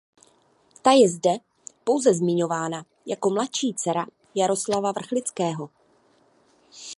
[0.81, 1.29] Ta je zde
[1.83, 5.69] pouze zmiňována jako „mladší dcera“ Jaroslava Vrchlického.